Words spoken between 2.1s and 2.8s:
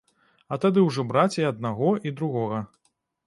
другога.